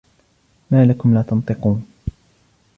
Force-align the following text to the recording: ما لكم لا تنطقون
ما 0.71 0.85
لكم 0.85 1.13
لا 1.13 1.21
تنطقون 1.21 1.85